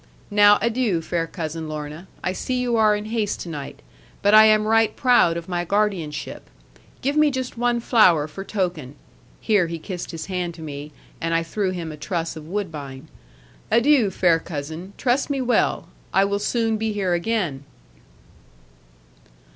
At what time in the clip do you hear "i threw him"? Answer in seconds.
11.35-11.91